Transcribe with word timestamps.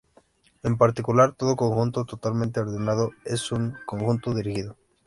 En 0.63 0.79
particular, 0.79 1.31
todo 1.35 1.55
conjunto 1.55 2.05
totalmente 2.05 2.59
ordenado 2.59 3.11
es 3.23 3.51
un 3.51 3.77
conjunto 3.85 4.33
dirigido. 4.33 4.75